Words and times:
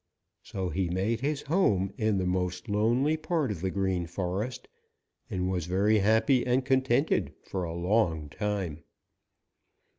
So 0.41 0.69
he 0.69 0.89
made 0.89 1.19
his 1.21 1.43
home 1.43 1.91
in 1.95 2.17
the 2.17 2.25
most 2.25 2.67
lonely 2.67 3.17
part 3.17 3.51
of 3.51 3.61
the 3.61 3.69
Green 3.69 4.07
Forest 4.07 4.67
and 5.29 5.47
was 5.47 5.67
very 5.67 5.99
happy 5.99 6.43
and 6.43 6.65
contented 6.65 7.35
for 7.43 7.63
a 7.65 7.75
long 7.75 8.27
time. 8.27 8.83